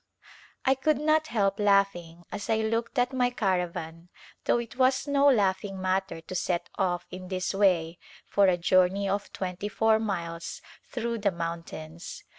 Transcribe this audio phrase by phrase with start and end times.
[0.65, 4.09] I could not help laughing as I looked at my caravan
[4.45, 9.07] though it was no laughing matter to set off in this way for a journey
[9.07, 12.23] of twenty four miles through the moun tains.